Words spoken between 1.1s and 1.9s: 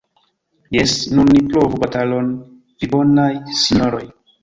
nun ni provu